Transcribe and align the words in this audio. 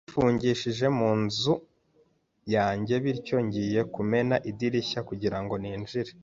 Nifungishije 0.05 0.85
mu 0.97 1.11
nzu 1.23 1.53
yanjye, 2.55 2.93
bityo 3.03 3.37
ngiye 3.45 3.81
kumena 3.93 4.35
idirishya 4.49 4.99
kugirango 5.09 5.53
ninjire. 5.61 6.11